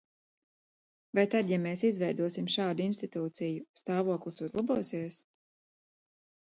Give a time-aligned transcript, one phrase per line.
[1.19, 5.25] Vai tad, ja mēs izveidosim šādu institūciju, stāvoklis uzlabosies?